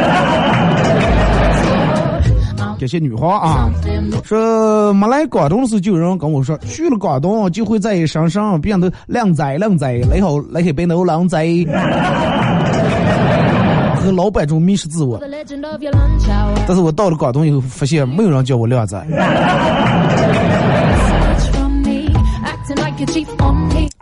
[2.79, 3.71] 感谢女皇啊，
[4.25, 11.45] 说没来广东的时候就有人跟我说，去了广东就会在山上变得靓仔靓仔，你好你係變到靚仔，
[14.03, 15.19] 和老板中迷失自我.
[16.67, 18.99] 但是我到了广东以后，发现没有人叫我靓仔。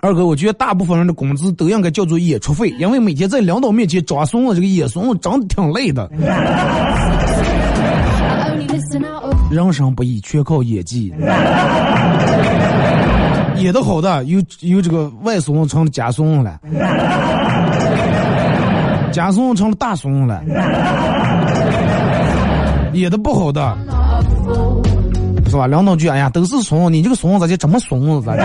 [0.00, 6.10] 二哥，我觉得大部分人的工资都应该叫做演出费，因为每天在领导面前装怂，这个演怂真的挺累的。
[9.52, 11.12] 人生不易，全靠演技。
[13.58, 16.58] 演的好的，有有这个外怂成了假怂了，
[19.12, 20.42] 假怂成了大怂了。
[22.94, 23.76] 演的不好的，
[25.48, 25.66] 是吧？
[25.66, 28.42] 领导句，哎呀，都是怂，你这个怂咋就这么怂咋的？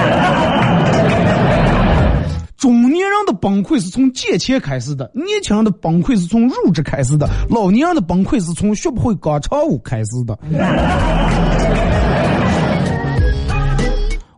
[2.57, 10.35] 中年人的崩溃是从借钱开始的，年轻人的崩溃是从入职开始的，老年人的崩溃是从学不会广场舞开始的。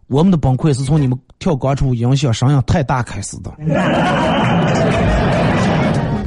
[0.07, 3.51] 我们的崩溃是从你们跳广场舞影响声音太大开始的。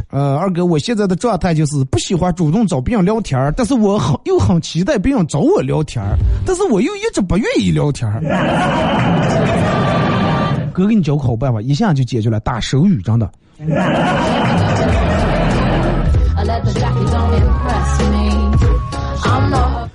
[0.08, 6.02] 呃，二哥，我现在的状态就是不喜欢主动找别人聊天，但是我很又很期待别人找我聊天，
[6.46, 8.10] 但是我又一直不愿意聊天。
[10.72, 13.30] 哥给你教个好办法，一下就解决了，打手语，真的。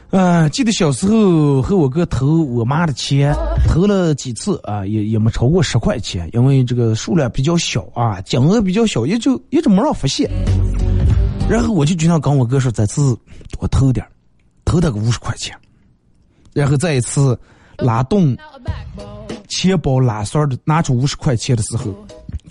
[0.09, 3.35] 呃，记得小时候和我哥偷我妈的钱，
[3.67, 10.31] 偷了几次啊，也也没超过十块钱，因为这个数量比较小啊，金额比较小，也就一直没让发现。
[11.49, 13.13] 然后我就经常跟我哥说，这次
[13.51, 14.09] 多偷点儿
[14.63, 15.53] 偷他个五十块钱。
[16.53, 17.37] 然后再一次
[17.77, 18.35] 拉动.
[19.47, 21.93] 钱包拉栓的拿出五十块钱的时候，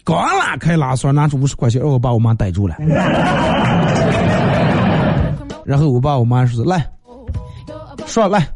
[0.05, 2.77] 刚拉开拉栓，拿出五十块钱，让我把我妈逮住了。
[5.65, 6.89] 然后我爸我妈说：“来，
[8.07, 8.49] 说来，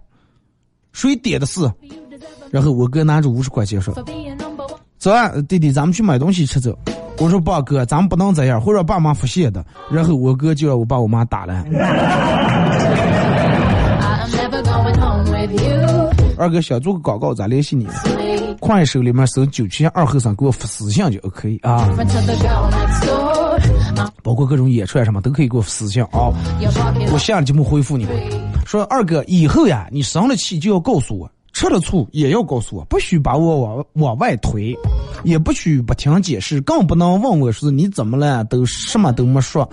[0.93, 6.77] 谁点的是？” you deserve a 然后我哥拿着五十块钱说 for being number one.：“ 走啊，弟弟，咱们去买东西吃走。”
[7.19, 11.65] 我说：“爸哥，咱们不能这样，会让爸妈发现的。”然后我哥就让我爸我妈打了。
[16.39, 17.87] 二哥想做个广告，咋联系你？
[18.61, 21.89] 快手里面搜九七二后生，给我发私信就 OK 啊，
[24.23, 26.31] 包括各种演出什么都可以给我私信啊。
[27.11, 28.15] 我下了节目回复你们，
[28.67, 34.77] 说二哥以后呀，你生了气就要告诉我，吃了醋也要告诉我，不许把我往往外推，
[35.25, 39.65] 也不许不听解释，更不能问我说你怎么了，都什么都没说，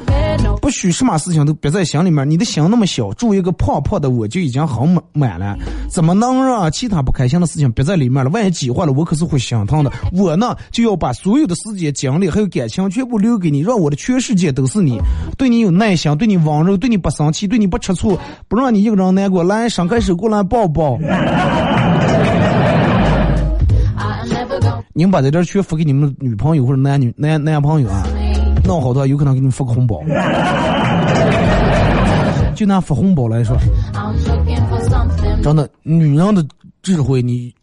[0.62, 2.30] 不许什么事情都憋在心里面。
[2.30, 5.58] 你的心那么小，住一个胖胖的我就已经很满满了，
[5.90, 8.30] 怎么能让其他不开心的事情憋在里面了？
[8.30, 9.92] 万一激化了，我可是会心疼的。
[10.14, 15.00] 我呢，就要把所有的时间、精力还有感情全部留给你，让我的全世界都是你，
[15.38, 18.18] 对你有耐心，对你温柔，对你不生气，对你不吃醋，
[18.48, 19.48] 不让你一个人难过。
[19.48, 20.98] 来，伸开手过来抱抱。
[24.98, 28.04] 你们把这点全付给你们的女朋友或者男女男男朋友啊，
[28.66, 30.02] 弄好的话有可能给你们发个红包。
[32.56, 33.56] 就拿发红包来说，
[35.44, 36.44] 真的，女人的
[36.82, 37.54] 智慧你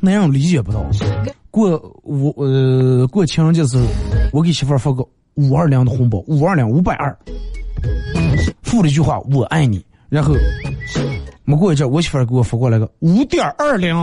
[0.00, 0.84] 男人理解不到。
[1.50, 3.84] 过我呃过情人节的时候，
[4.30, 5.02] 我给媳妇儿发个
[5.32, 7.16] 五二零的红包，五二零五百二，
[8.60, 10.34] 附了一句话“我爱你”，然后
[11.46, 13.96] 没过一阵，我媳妇儿给我发过来个五点二零，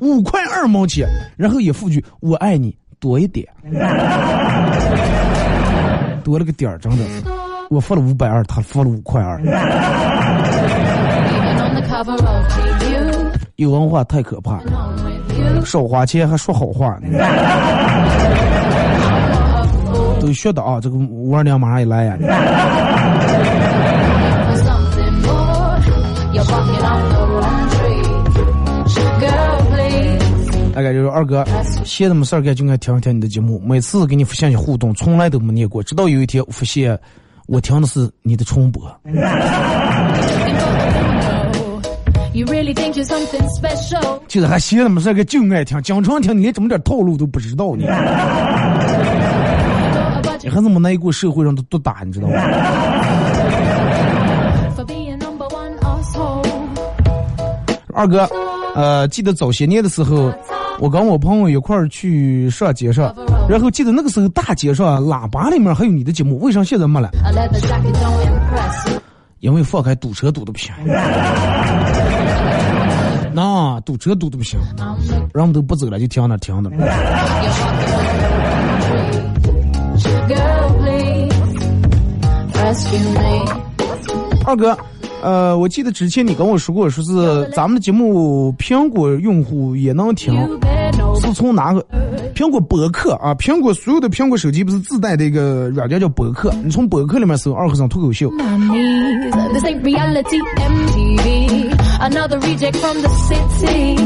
[0.00, 3.46] 五块二毛钱，然后也附句“我爱你”多一点，
[6.24, 7.04] 多了个点儿，真的，
[7.70, 9.40] 我付了五百二，他付了五块二。
[13.56, 14.60] 有文化太可怕，
[15.64, 17.08] 少花钱还说好话呢。
[20.20, 22.16] 都学的啊，这个五二零马上一来呀。
[31.10, 31.44] 二哥，
[31.84, 36.98] 闲的没事儿干就爱听一听你的节目，每次给你发信息互动，从来都没念过，直到有一天我发现
[37.46, 38.82] 我听的是你的重播。
[44.28, 47.86] 就是还闲的没事儿干就爱听，经常听，你连这么点套路都不知道呢，
[50.42, 52.34] 你还是没挨过社会上的毒打，你知道吗.
[57.94, 58.28] 二哥，
[58.76, 60.32] 呃，记得早些年的时候，
[60.80, 63.14] 我跟我朋友一块儿去上街上，
[63.48, 67.10] 然后记得那个时候大街上喇叭里面还有你的节目，为啥现在没了？
[69.40, 70.72] 因为放开堵车堵的不行。
[73.32, 74.58] 那堵车堵的不行，
[75.34, 76.70] 人们都不走了，就停那停那。
[84.44, 84.76] 二哥，
[85.22, 90.34] 呃，我记得之前你跟我说过，说是咱们的节目苹果用户也能听
[91.20, 91.84] 是从哪个？
[92.34, 99.52] 苹果博客啊，苹果所有的苹果手机不是自带的一个软件叫博客，你从博客里面搜“二和尚脱口秀 ”，my knees.
[99.52, 101.74] This ain't reality MTV.
[102.00, 103.96] Another reject from the city.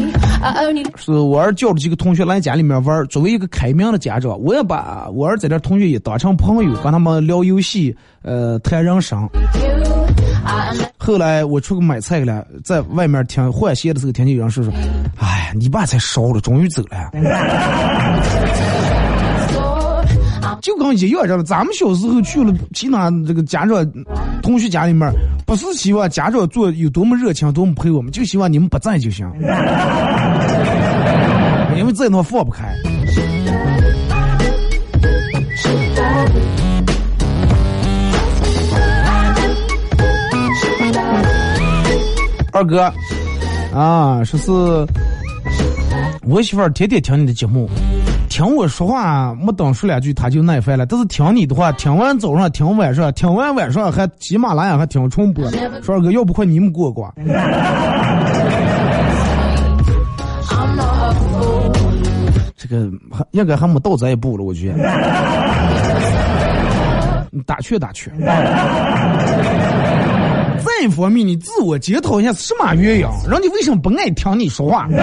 [0.40, 9.28] I only 是我儿叫了几个同学来家里面玩儿，作为一个开明的家长，我也把我儿在这同学也当成朋友，跟他们聊游戏，呃，谈人生。
[10.98, 14.72] 后来我出去买菜了，在外面听换鞋的时候，听见有人说说
[15.18, 17.10] ：“哎呀，你爸才烧了，终于走了。
[20.62, 21.42] ”就跟一样，知道？
[21.42, 23.84] 咱们小时候去了其他这个家长、
[24.42, 25.10] 同学家里面，
[25.44, 29.28] 不是希望家长做有多么热情、多么陪我们，就希望你们不在就行，
[31.76, 32.72] 因为在那放不开。
[42.52, 42.92] 二哥，
[43.74, 44.50] 啊，说是
[46.24, 47.68] 我媳妇儿天天听你的节目，
[48.28, 55.50] 听我说话没等说两句他就耐烦了，但是听你的话，听完早上，听晚上，听完晚上还喜马拉雅还听重播。
[55.82, 57.12] 说二哥，要不快你们过过？
[62.56, 62.86] 这个
[63.32, 64.78] 应该还没到这一步了，我觉得。
[67.30, 68.12] 你打趣打趣。
[70.64, 74.88] 再一方面，你自我检讨一下是什么原因，让你为什么不爱听你说话？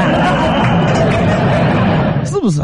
[2.25, 2.61] 是不是？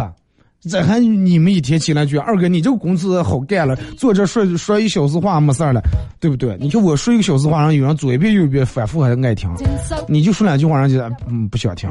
[0.68, 5.80] 这还你们一天起来就二哥，你这个工资好干了，坐这说说一小时话没事儿了，
[6.20, 6.58] 对不对？
[6.60, 9.48] 你看我说一个小时话，让有人左一遍右一遍反复还爱听，
[10.08, 11.88] 你就说两句话，人家嗯不想听。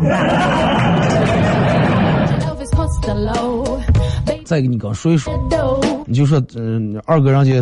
[4.44, 5.32] 再给你刚说一说，
[6.06, 7.52] 你就说嗯二哥人家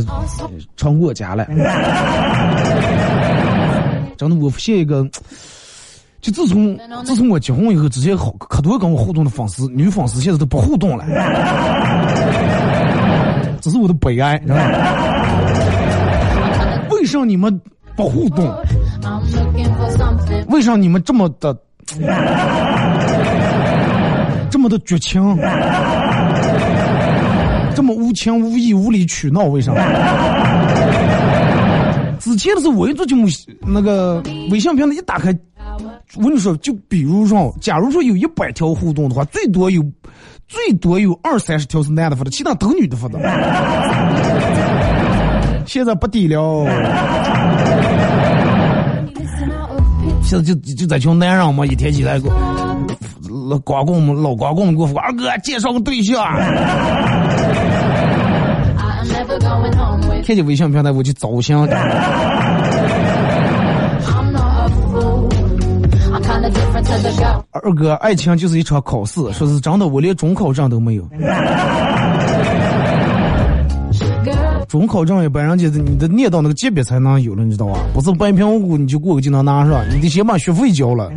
[0.77, 1.47] 成 我家了，
[4.17, 5.09] 真的我发现一个。
[6.21, 11.05] 就自从自从我结婚以后，之前好可多跟我互动的粉丝，女粉丝现在都不互动了，
[13.61, 14.55] 这是我的悲哀，知道
[16.93, 17.61] 为啥你们
[17.97, 18.49] 不互动？
[20.47, 21.53] 为啥你们这么的
[24.49, 25.21] 这么的绝情？
[27.75, 29.45] 这么无情无义无理取闹？
[29.45, 29.73] 为啥？
[32.21, 33.17] 之前的是我一做就，
[33.67, 35.37] 那个微信平台一打开。
[36.17, 39.83] 我跟你说，就比如说，假如说有一百条互动的话，最多有，
[40.47, 43.19] 最多有二三十条是男的发的，其他都女的发的。
[45.67, 46.67] 现在不低了，
[50.23, 52.21] 现在就就在群男人嘛，一天起来
[53.49, 56.23] 老光棍们、老光棍给我发，二哥介绍个对象。
[60.25, 61.57] 看见微信平台我就糟心。
[67.51, 71.09] 二哥，爱情就是一场考试，说是真的，我连中考证都没有。
[74.69, 77.79] 中考证一般人家你得念到那个级别才能有了，你知道吧？
[77.93, 81.11] 不是白平无故你就过个就能拿是吧，你得先把学费交了。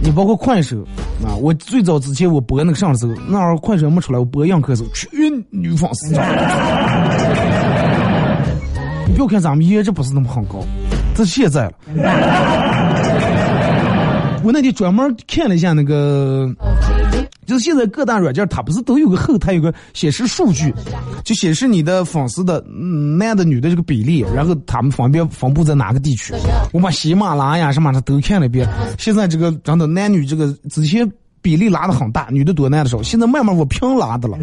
[0.00, 0.76] 你包括快手
[1.24, 5.08] 啊，我最早之前我播那个上的时候，那会儿快手没出来，我播样课时候全
[5.50, 6.14] 女粉丝。
[9.08, 10.60] 你不要看咱们颜值不是那么很高。
[11.16, 11.72] 是现在了，
[14.44, 16.46] 我那天专门看了一下那个，
[17.46, 20.74] 就是现在各大软件它不是都有个后台有个显示数据，
[21.24, 22.60] 就显示你的粉丝的
[23.18, 26.34] 男的女的这个比例，然后他们分别分布在哪个地区。
[26.72, 28.68] 我把喜马拉雅什么的都看了一遍，
[28.98, 34.36] 现在这个真的男女这个之前比例拉的很大，女的多男的少，现在慢慢我平拉的了。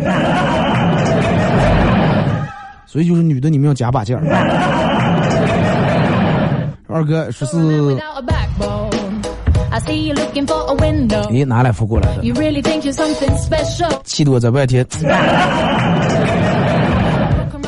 [2.86, 4.22] 所以就是女的你们要加把劲儿。
[6.88, 7.98] 二哥说是，
[11.32, 12.24] 咦，哪来扶过来的？
[14.04, 14.86] 气得我在外天。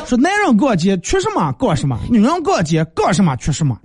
[0.04, 3.76] 说男人逛街缺什么逛什么，女人逛街逛什么缺什么。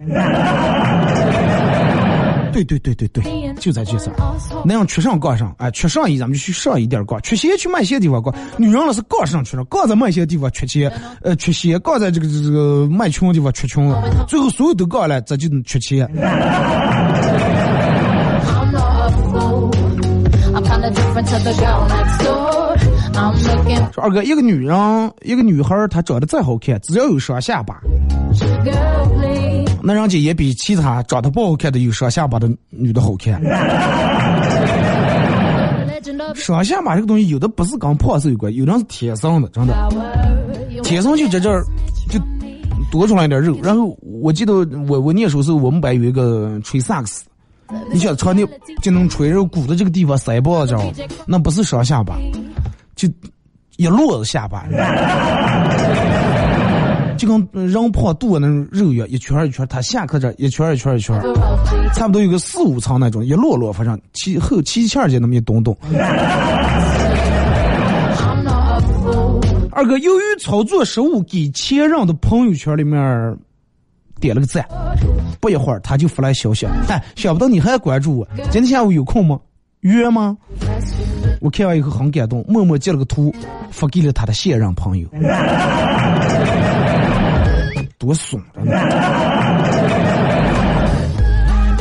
[2.54, 3.24] 对对对对对，
[3.60, 4.16] 就在这事儿。
[4.66, 8.36] 男人缺上逛上，哎，缺上衣咱们就去上衣店逛；缺鞋去卖鞋地方逛。
[8.58, 10.92] 女人了是逛上缺上，逛在卖鞋地方缺钱，
[11.24, 13.92] 呃，缺鞋；逛在这个这个卖穷的地方缺裙，
[14.28, 16.08] 最后所有都逛了，这就缺钱。
[23.94, 27.80] 说二哥，一个女人，一个女孩，她长得再好看，只要有双下巴。
[29.82, 33.42] 那人家也比其他长得不好看的有双下巴的女的好看。
[36.36, 39.74] 双下巴这个东西，有的不是跟胖瘦有关，有的是天生的，真的。
[40.84, 41.64] 天生就在这儿，
[42.10, 42.20] 就
[42.92, 43.58] 多出来一点肉。
[43.64, 44.54] 然后我记得
[44.88, 47.24] 我我念书时候，我们班有一个吹萨克斯，
[47.92, 48.48] 你想穿的
[48.82, 50.76] 就能吹，然后鼓的这个地方腮帮子
[51.26, 52.18] 那不是双下巴，
[52.96, 53.08] 就
[53.78, 54.66] 一摞子下巴。
[57.18, 61.22] 就跟人胖肚那种肉一样，一圈一圈，它下课这一圈一圈一圈，
[61.94, 65.78] 差不多有个四五层那种，一摞摞，反正七后七千儿那么一咚咚。
[69.72, 73.38] 二哥由于操作失误，给前任的朋友圈里面
[74.22, 74.64] 点了个赞，
[75.40, 79.40] 不一会儿他就发来消息，哎，想不到你还关注我，今天下午有空吗？
[79.82, 80.38] 约吗？
[81.42, 83.34] 我看完以后很感动，默默截了个图，
[83.72, 85.08] 发给了他的现任朋友。
[87.98, 88.40] 多怂！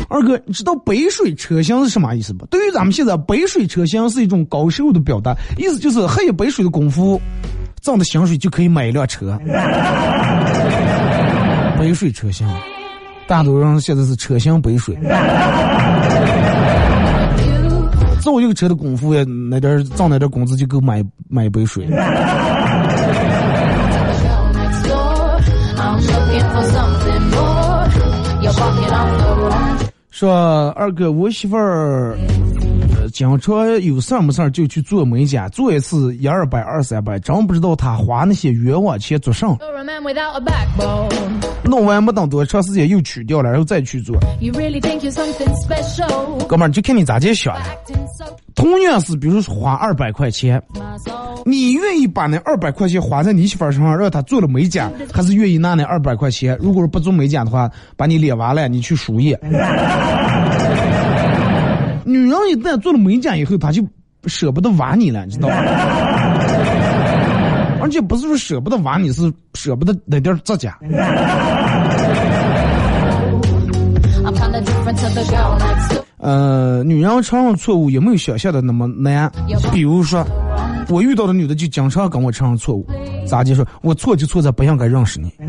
[0.08, 2.46] 二哥，你知道杯水车薪是什么意思不？
[2.46, 7.20] 对于咱们现在，杯水车薪是一种高收入的表达，意思就是喝一杯水的功夫，
[7.82, 9.38] 挣的薪水就可以买一辆车。
[11.80, 12.46] 杯水车薪，
[13.26, 14.94] 大多人现在是车薪杯水。
[18.20, 21.88] 造一个车的功夫呀，那点挣那点工资就够买买一杯水。
[30.10, 32.14] 说二哥，我媳妇儿
[33.10, 39.56] 经常有事儿没事儿就去做美甲，做一次一二百、二三百，真不知道他花那些冤枉钱做上。
[39.58, 41.10] You're a man without a backbone.
[41.64, 44.16] 弄完没等多长时间又取掉了，然后再去做。
[44.40, 46.46] You really think you're something special.
[46.46, 47.62] 哥们儿，就看你咋接想了。
[48.54, 50.60] 同样是，比如说花二百块钱，
[51.44, 56.56] 你愿意把那二百块钱花在你媳妇儿身上，让她做了美甲， 还是愿意拿那二百块钱？
[56.60, 59.38] 如果说不做美甲的话，把你脸完了，你去输液。
[62.10, 63.82] 女人一旦做了美甲以后，她就
[64.26, 65.54] 舍不得挖你了，你知道吗？
[67.82, 70.78] 而且不是说舍不得挖你，是舍不得那点儿指甲。
[76.18, 79.32] 呃，女人承认错误也没有想象的那么难。
[79.72, 80.22] 比如说，
[80.90, 82.86] 我遇到的女的就经常跟我承认错误，
[83.26, 85.32] 咋就说我错就错在不应该认识你，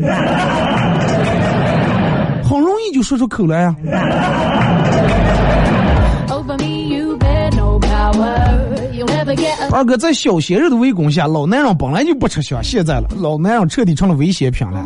[2.42, 3.76] 很容易就说出口来呀、
[9.70, 14.84] 二哥在小鲜肉的围攻下，老男人本来就不吃香，现在了，老男人彻底成了危险品了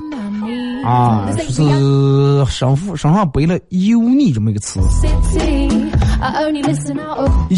[0.85, 1.29] 啊！
[1.37, 4.79] 就是身负身上背了油腻这么一个词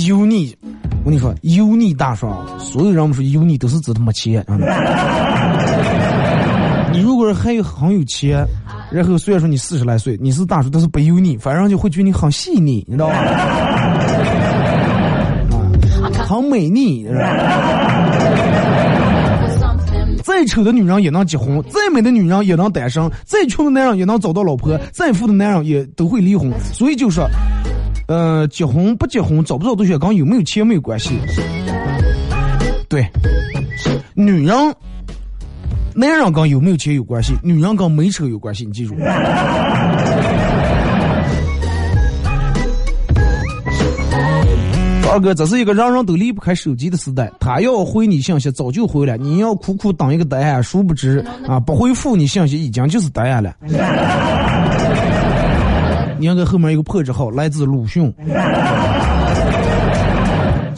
[0.06, 0.56] 油腻。
[1.04, 2.26] 我跟你说，油腻大叔，
[2.58, 4.44] 所有人们说油腻都是指他妈钱。
[6.98, 8.44] 你如果是很有很有钱，
[8.90, 13.14] 然后虽然说你四十来岁，你是大叔，但是不油腻，反正就会觉得你很细腻，你知道吧？
[16.02, 17.22] 啊，很美丽，是吧？
[20.24, 26.52] 再丑的女人也能结婚，再美的女人也能单身，再穷的男人也能找到老婆， 再富的男人也都会离婚。
[26.72, 27.28] 所以就说，
[28.08, 31.16] 呃，结婚不结婚，找不找对象跟有没有钱没有关系。
[32.88, 33.06] 对，
[34.14, 34.56] 女人、
[35.98, 38.94] 男人跟有没有钱有关系，女人跟没车有关系，你记住。
[45.10, 47.28] 二哥，这是一个人人都离不开手机的时代。
[47.40, 51.18] 他要回你信息，早就回了；你要苦苦等一个答案，殊不知
[51.48, 53.56] 啊，不回复你信息已经就是答案了。
[56.20, 58.14] 你应该后面有个破折号，来自鲁迅。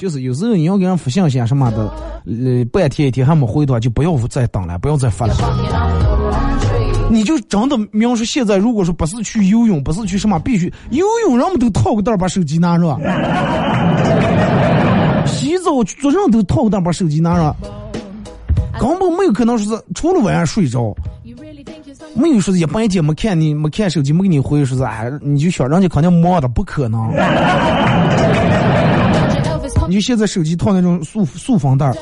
[0.01, 1.93] 就是有时候你要给人发信息啊什么的，
[2.25, 5.35] 呃，半天一天还没回的话，就不要再等了，不要再发了。
[7.11, 12.97] 你就真的描述现在，如果说不是去游泳，不是去什么，必须游泳，人们都套个袋儿把手机拿着；
[15.29, 17.55] 洗澡做人都套个袋儿把手机拿着，
[18.81, 20.97] 根本没有可能说是除了晚上睡着，
[22.15, 27.13] 没有说是一半天没看你没看手机没给你回，说是哎，你就想人家肯定忙的，不可能。
[29.91, 31.93] 你就现在手机套那种塑塑封袋儿，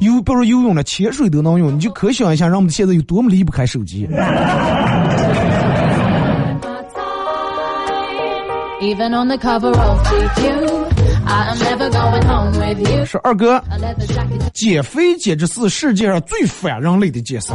[0.00, 4.04] 游，比如游泳了，潜水都能用，你就可想一下，让我们现在有多么离不开手机。
[13.06, 13.62] 说二哥
[14.52, 17.52] 减肥简直是世界上最反人类的件事。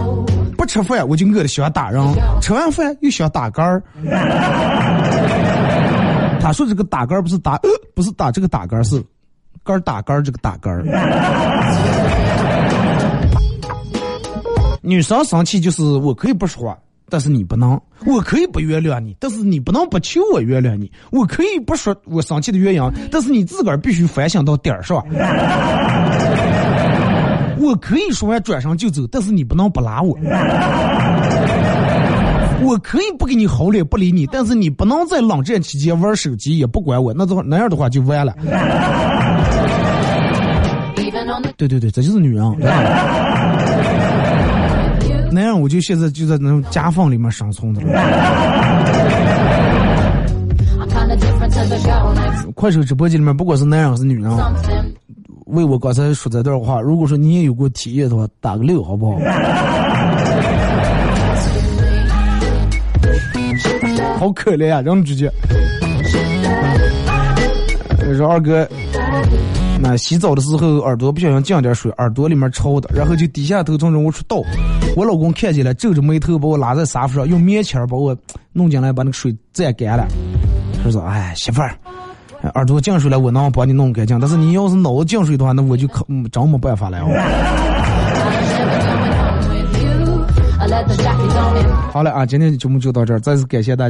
[0.58, 2.02] 不吃饭我就饿得想打人，
[2.40, 3.84] 吃完饭又想打嗝儿。
[6.42, 9.04] 他说这个打嗝儿不是打，呃不是打这个打嗝儿，是
[9.64, 10.84] 杆儿打杆儿这个打杆儿。
[14.82, 22.82] 女生生气就是我可以不说话，但是你不能；我可以不原谅你，但是你不能不求我原谅你；我可以不说我生气的原因，
[23.12, 24.98] 但是你自个儿必须反省到点儿上。
[27.60, 30.18] 我可以说完转身就走，但是你不能不拉我。
[32.64, 38.36] 我可以不给你好脸不理你，但是你不能在冷战期间玩手机也不管我，那的话那样的话就完了。
[41.58, 42.44] 对对对，这就是女人。
[45.34, 47.88] 那样我就现在就在那种夹缝里面生存的了。
[52.56, 54.30] 快手直播间里面，不管是男人还是女人，
[55.46, 59.18] 为我刚才说这段话，如果说你也有过体验的话，打个六好不好？
[64.22, 65.28] 好可怜啊，人直接。
[67.98, 68.70] 呃说二哥，
[69.80, 74.40] 那洗澡的时候耳朵不小心进点水，耳朵里面潮的，然后就低下头从中屋出倒。
[74.96, 78.16] 我老公看见了，皱着眉头把我拉在沙发上，用棉签把我
[78.54, 80.06] 弄进来，把那个水蘸干了。
[80.84, 81.76] 他说：“哎，媳妇儿，
[82.54, 87.00] 耳朵进水了，我能帮你弄干净，但是你要是脑子进水的话，那我就可嗯真没办法了。”
[90.64, 90.86] It.
[91.92, 93.90] 好了啊，今天的节目就到这儿，再次感谢大家。